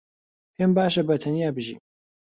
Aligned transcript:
پێم 0.55 0.71
باشە 0.77 1.01
بەتەنیا 1.07 1.49
بژیم. 1.55 1.79